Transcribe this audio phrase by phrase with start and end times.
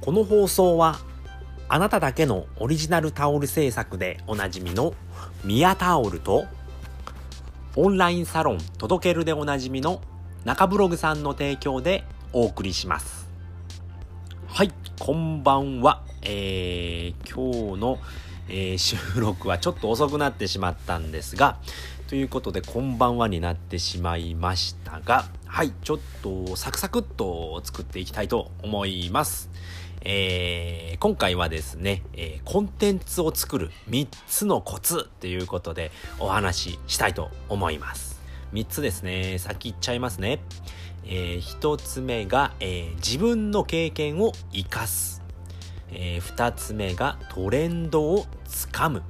[0.00, 0.98] この放送は
[1.68, 4.94] あなただけのオリジナルタオル制作でおなじみの
[5.44, 6.46] ミヤタオルと
[7.76, 10.00] オンラインサロン届けるでおなじみの
[10.44, 13.28] 中ブログさんの提供でお送りします。
[14.46, 16.02] はいこんばんは。
[16.22, 17.98] えー、今日の、
[18.48, 21.58] えー、収録はちょっと遅くなってしまったんですが
[22.08, 29.50] ということでこんばんはになってしまいましたがはいちょっとサクサクっと作っていきたいと思います。
[30.02, 38.20] えー、今回はですね、えー、コンテンツを作る3つのコツということでお話ししたいと思います。
[38.52, 39.38] 3つですね。
[39.38, 40.40] 先言っちゃいますね。
[41.04, 45.22] えー、1つ目が、え、自分の経験を活かす。
[45.92, 49.02] え、2つ目がトレンドをつかむ。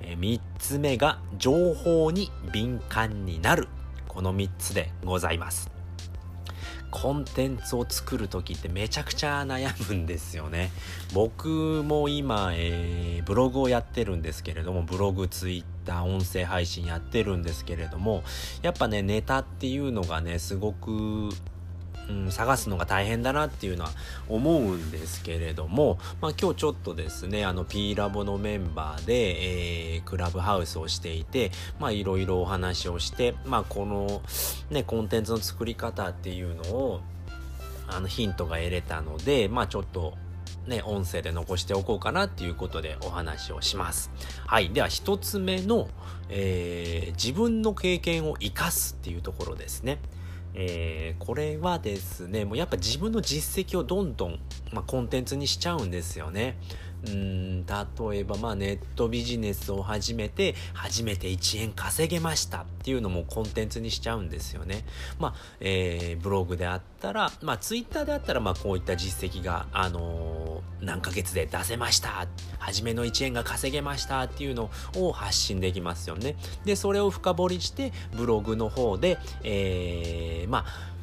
[0.00, 3.68] え、3つ目が情報に敏感になる。
[4.08, 5.75] この3つでございます。
[6.90, 10.70] コンテンツを作る時ってめちゃくちゃ悩むんですよね。
[11.12, 11.48] 僕
[11.84, 18.22] も今、えー、ブログをやってるんですけれども、ブログ、ツイッター、音声配信やってるんですけれども、
[18.62, 21.30] やっぱね、ネタっていうのがね、すごく
[22.30, 23.90] 探すのが大変だなっていうのは
[24.28, 31.50] 思うんですけれども、まあ、今日ちょっとですねあの P ラボのメンバーで、えー、クラブハウスをしていて
[31.90, 34.22] いろいろお話をして、まあ、この
[34.70, 37.00] ねコンテンツの作り方っていうのを
[37.88, 40.14] あのヒントが得れたのでまあちょっと
[40.66, 44.10] ね、音声で残しておこうかなっていうことでお話をします。
[44.46, 44.70] はい。
[44.70, 45.88] では一つ目の、
[46.28, 49.98] えー、自分の経験を活かすっていうところですね。
[50.58, 54.38] えー、これはですね、もうやっぱ自分の実績をどんどん、
[54.72, 56.56] まあ、コンテンツにしちゃうんですよね。
[57.06, 64.84] うん例えばまあネットビジネスを始めて初めて1円稼げましたっていうのもコンテンツにしちゃうんですよね。
[65.18, 70.45] まあ、えー、ブログであったら、まあツイッターであったらまあこういった実績が、あのー、
[70.80, 72.26] 何ヶ月で出せました
[72.58, 76.36] 初めの1円が稼げましたっていうのを発信できますよね。
[76.64, 80.96] で、それを深掘りしてブログの方で、えー、まあ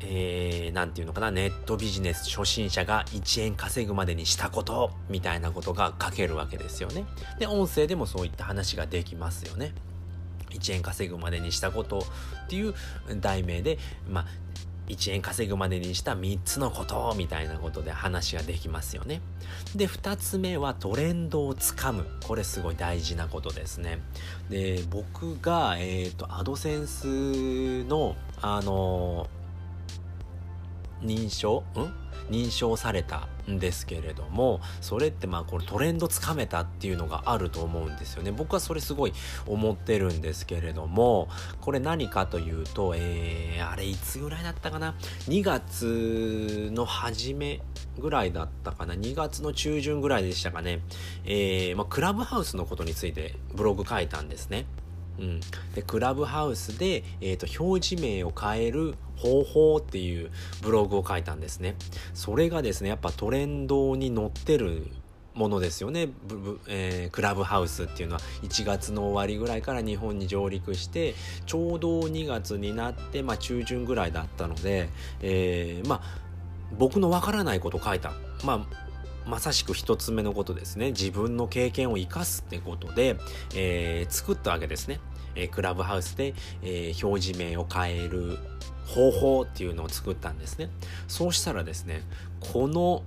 [0.00, 7.04] えー、なんていうのかな、ネットビジネス初心者が1円稼ぐまでにしたこと、みたいなことが書けるわけですよね。
[7.38, 9.74] で、音声でもそういった話ができますよね。
[10.50, 12.74] 1円稼ぐまでにしたことっていう
[13.20, 13.78] 題名で、
[14.08, 14.26] まあ、
[14.88, 19.20] 1円稼ぐまでにした3つのことみたいなことで話ができますよね。
[19.74, 22.06] で、2つ目はトレンドをつかむ。
[22.26, 24.00] これすごい大事なことですね。
[24.48, 29.28] で、僕が、えっ、ー、と、アドセンスの、あの
[31.02, 31.64] 認証？
[31.76, 32.08] ん？
[32.30, 38.32] 認証されたんですけれどもそれってまあこれトレンドつかめたっていうのがあると思うんですよね。
[38.32, 39.12] 僕はそれすごい
[39.46, 41.28] 思ってるんですけれども
[41.60, 44.94] これ何かというとえー、あれいつぐらいだったかな
[45.28, 47.60] ？2月の初め
[47.98, 50.80] ぐらいだったかな？2月の中旬ぐらいでしたかね。
[51.24, 54.66] えー、まあ、クラブハウスのことについてブログ書いたんですね。
[55.18, 55.40] うん、
[55.74, 60.30] でクラブハウスで、えーと、表示名を変える方法っていう
[60.62, 61.74] ブログを書いたんですね。
[62.14, 64.86] それがですね、やっぱトレンドに乗ってる
[65.38, 66.08] ものですよね、
[66.66, 71.14] えー、クラブハウスっていうのは1月の終わりぐらいから日本に上陸して
[71.46, 74.88] ちょうど2月になって、まあ、中旬ぐらいだったので、
[75.22, 76.28] えー、まあ
[76.76, 78.12] 僕のわからないこと書いた。
[78.44, 78.87] まあ
[79.28, 80.92] まさしく1つ目のことですね。
[80.92, 83.16] 自分の経験を生かすってことで、
[83.54, 85.00] えー、作ったわけですね。
[85.34, 88.38] えー、クラブハウスで、えー、表示名を変える
[88.86, 90.70] 方法っていうのを作ったんですね。
[91.06, 92.02] そうしたらですね、
[92.40, 93.02] この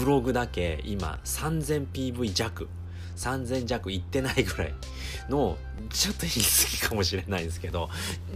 [0.00, 2.68] ブログだけ今 3000PV 弱
[3.16, 4.74] 3000弱いってないぐらい
[5.28, 5.56] の、
[5.90, 6.38] ちょっと言い過
[6.70, 7.88] ぎかもしれないんですけど、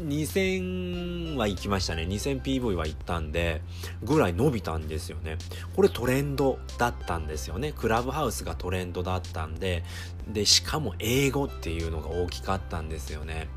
[0.07, 2.03] 2000は行きましたね。
[2.05, 3.63] 2000PV は行ったんで、
[4.03, 5.39] ぐらい伸びたんですよね。
[5.75, 7.73] これトレンドだったんですよね。
[7.73, 9.85] クラブハウスがトレンドだったんで、
[10.29, 13.49] で、しかも英語っていうのが大きかったんですよね。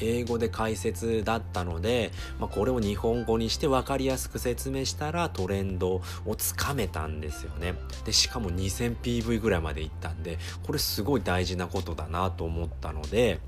[0.00, 7.74] 英語で解説だったので、まあ、これを日本語にして分かりやすく説明したらトレンドをつかめたんですよね。
[8.04, 13.40] で、しかも 2000PV ぐらいまでいったんで、これすごい大事なことだなと思ったので、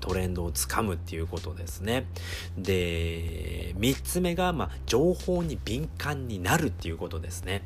[0.00, 2.06] トレンドをつかむっていうことですね。
[2.58, 7.62] で、3つ目が、まあ、情報に敏感になるっていうことですね。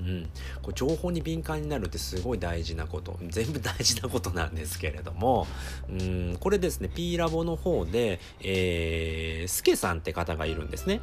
[0.00, 0.24] うん、
[0.62, 5.48] こう情報に敏感になるってすごい大事なこと全部大事なことなんですけれども、
[5.90, 11.00] うん、これですね P ラボの方で、えー、スケさんって方がいるんですね。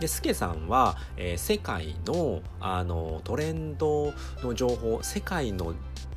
[0.00, 4.12] で、スケさんは、えー、世界のあのトレンド
[4.42, 5.74] の情報世界の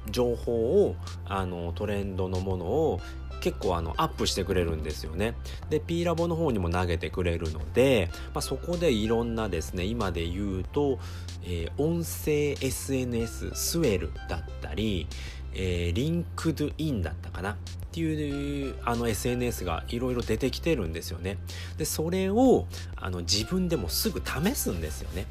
[0.10, 3.00] 情報をあのトレンドのものを
[3.42, 5.36] 結構あのアップしてくれるんですよね。
[5.70, 11.00] で P ラボの方にも投げてくれるので、まあ、そこでいろんなですね今で言うと、
[11.44, 15.08] えー、音声 SNS スウェルだったり、
[15.54, 17.58] えー、リンクドインだったかな？
[17.90, 21.38] っていうあの SNS がいろいろ出てきてるんですよね。
[21.78, 25.26] でそれをあの自分でもすぐ試すんですよね。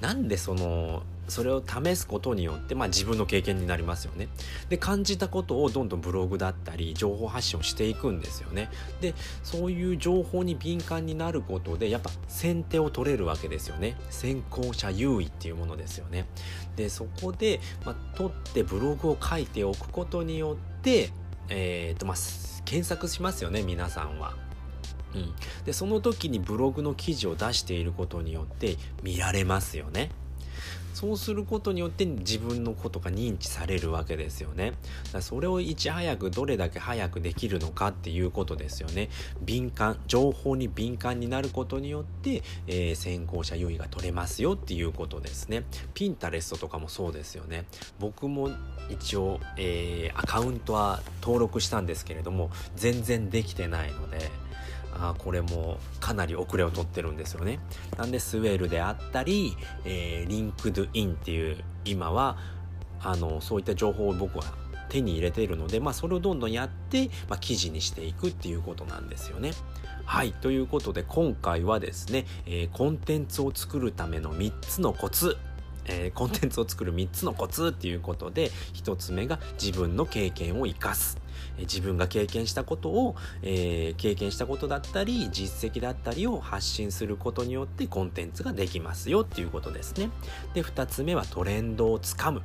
[0.00, 4.28] なんでそのそれを試すことによって、まあ、自分の経験になりますよね。
[4.68, 8.70] で感じたことをどんどんブログだったり情報発信をしていくんですよね。
[9.00, 13.96] でそういう情報に敏感になることでやっぱ先手を取れるわけですよね。
[14.10, 16.26] 先行者優位っていうものですよね。
[16.76, 21.10] でそこで、まあ、取ってブログを書いておくことによって
[21.48, 22.16] えーとまあ、
[22.64, 24.45] 検索しますよね皆さんは。
[25.16, 25.34] うん、
[25.64, 30.10] でその時にブログの記事を出していることによって見られますよね。
[30.96, 34.72] そうすることによって自分のことが認知されるわけですよね。
[35.12, 39.10] だそれをいち早くどれだけ早くできるのかっていうことですよね。
[39.42, 45.64] 敏感、情報に敏感になることによって、えー、先行者優位が取れますよっていうことですね。
[45.92, 47.66] ピンタレストとかもそうですよね。
[48.00, 48.48] 僕も
[48.88, 54.30] 一応、えー、アカウントは登録したんですけれども、全然できてないので、
[54.98, 57.58] あこれもかなり遅れをとってるんですよね。
[57.96, 62.38] なんでスウェルであったり、えー、リンクドインっていう今は
[63.00, 64.44] あのそういった情報を僕は
[64.88, 69.50] 手に入れているので、まあ、それをどんどんやって、まあ、記事にしていくっていうことなんですよね。
[70.04, 70.32] はい。
[70.32, 75.36] ということで今回はですね、えー、コンテンツを作るための3つのコツ
[75.88, 81.18] えー、コンテンツを作る3つのコツっていうことで1つ目が自分の経験を生かす
[81.60, 90.10] 自分が経験したことを、えー、経験したことだったり実績だったりを発信することによってコンテンツができますよっていうことですね。
[90.54, 92.42] で2つ目はトレンドをつかむ。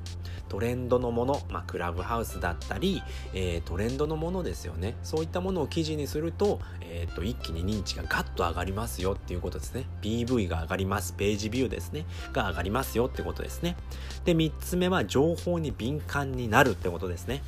[0.52, 3.02] トレンドのもの、まあ、クラブハウスだったり、
[3.34, 4.96] えー、トレンドのものですよね。
[5.02, 9.86] そういったものを記事にすると,、えーと、一気に認知がガッと上がりますよっていうことですね。
[10.02, 11.14] PV が上がります。
[11.14, 12.06] ページビューですね。
[12.34, 13.78] が上がりますよってことですね。
[14.25, 17.42] で3つ目は情報に敏感になるってことですね。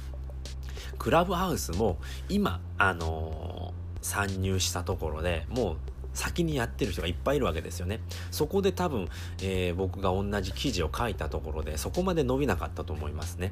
[0.98, 1.98] クラブハウスも
[2.30, 5.78] 今、あのー、参入したところでもう
[6.14, 8.00] 先にやってる人がいっぱいいるわけですよね。
[8.32, 9.10] そこで多分、
[9.42, 13.52] えー、僕が同じ記事を書いたところでそこまで伸びなかったと思いますね。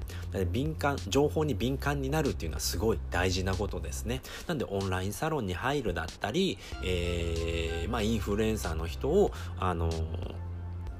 [0.51, 4.21] 敏感、情報に敏感になるっていうのはすごい大事なことですね。
[4.47, 10.50] なんでオンラインサロンに入るだったり、えー、まあインフルエンサーの人を、あのー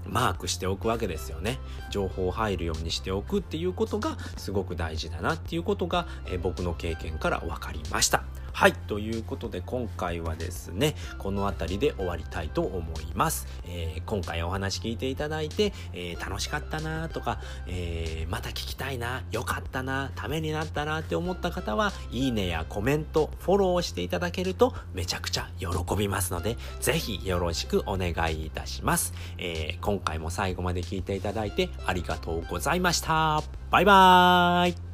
[0.08, 1.60] マークしておくわけですよね。
[1.90, 8.24] 情報入るようにしておくっていうことがすごく大事だなっていうことが、え僕の経験から分かりました。
[8.54, 13.48] はい、ということで今回はですね、この辺りで終わりたいと思います。
[13.66, 29.14] えー、今回お話聞いていただいて、えー、楽しかったなとか、えー、また聞きたいな、よかったな、ためになったなって思った方は、いいねやコメント、フォローしていただけるとめちゃくちゃ喜びますので、ぜひよろしくお願いいたします。
[29.38, 33.42] え今回も最後まで聞いていただいてありがとうございました。
[33.72, 34.91] バイバーイ